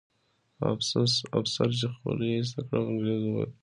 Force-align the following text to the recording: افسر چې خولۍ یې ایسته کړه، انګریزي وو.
افسر 1.39 1.69
چې 1.79 1.87
خولۍ 1.95 2.27
یې 2.31 2.35
ایسته 2.39 2.59
کړه، 2.67 2.79
انګریزي 2.89 3.29
وو. 3.33 3.45